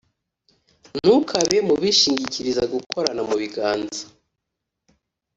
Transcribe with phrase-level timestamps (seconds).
[0.95, 4.03] ntukabe mu bīshingirisha gukorana mu biganza,